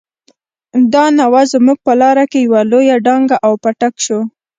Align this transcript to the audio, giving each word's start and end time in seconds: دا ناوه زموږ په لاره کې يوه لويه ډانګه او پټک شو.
دا 0.93 1.05
ناوه 1.17 1.41
زموږ 1.53 1.77
په 1.85 1.93
لاره 2.01 2.25
کې 2.31 2.39
يوه 2.47 2.61
لويه 2.71 2.95
ډانګه 3.05 3.37
او 3.45 3.53
پټک 3.63 3.93
شو. 4.05 4.19